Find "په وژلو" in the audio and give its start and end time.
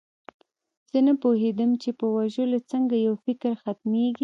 1.99-2.59